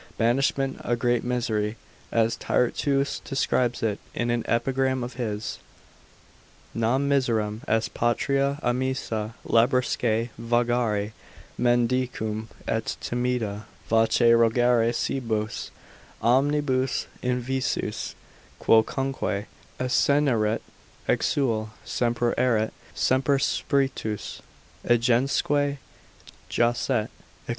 [0.17, 1.75] Banishment a great misery,
[2.11, 5.59] as Tyrteus describes it in an epigram of his,
[6.73, 11.11] Nam miserum est patria amissa, laribusque vagari
[11.55, 15.69] Mendicum, et timida voce rogare cibos:
[16.23, 18.15] Omnibus invisus,
[18.59, 19.45] quocunque
[19.79, 20.61] accesserit
[21.07, 24.39] exul Semper erit, semper spretus
[24.83, 25.77] egensque
[26.49, 27.09] jacet,
[27.45, 27.49] &c.